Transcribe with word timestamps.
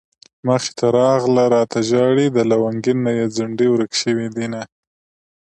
مخې 0.47 0.71
ته 0.77 0.85
راغله 0.97 1.43
راته 1.53 1.79
ژاړي 1.89 2.27
د 2.31 2.37
لونګين 2.51 2.97
نه 3.05 3.11
يې 3.17 3.25
ځونډي 3.35 3.67
ورک 3.69 3.91
شوي 4.01 4.27
دينه 4.35 4.61